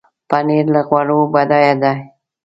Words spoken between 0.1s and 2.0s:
پنېر له غوړو بډایه دی.